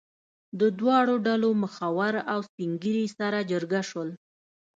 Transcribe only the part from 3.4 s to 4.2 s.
جرګه شول.